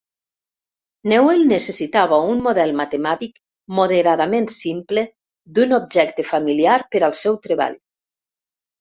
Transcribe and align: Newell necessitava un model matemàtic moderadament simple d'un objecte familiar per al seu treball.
Newell 1.11 1.43
necessitava 1.51 2.19
un 2.31 2.41
model 2.47 2.73
matemàtic 2.81 3.37
moderadament 3.81 4.51
simple 4.57 5.07
d'un 5.61 5.81
objecte 5.83 6.29
familiar 6.35 6.83
per 6.93 7.07
al 7.11 7.19
seu 7.25 7.43
treball. 7.49 7.83